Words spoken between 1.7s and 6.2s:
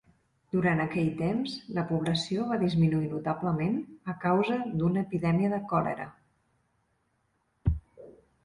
la població va disminuir notablement a causa d'una epidèmia de còlera.